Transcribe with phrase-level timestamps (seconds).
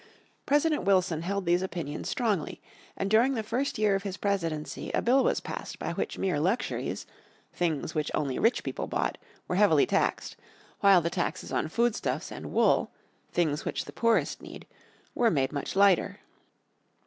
[0.47, 2.59] President Wilson held these opinions strongly,
[2.97, 6.39] and during the first year of his presidency a bill was passed by which were
[6.39, 7.05] luxuries,
[7.53, 10.35] things which only rich people bought, were heavily taxed,
[10.79, 12.89] while the taxes on foodstuffs and wool,
[13.31, 14.65] things which the poorest need,
[15.13, 16.21] were made much lighter.